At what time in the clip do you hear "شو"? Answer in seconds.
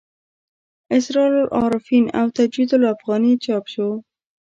3.73-3.87